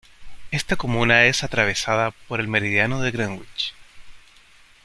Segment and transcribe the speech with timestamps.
[0.49, 3.75] Esta comuna es atravesada por el Meridiano de Greenwich.